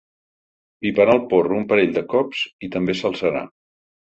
[0.85, 3.45] Piparà el porro un parell de cops i també s'alçarà.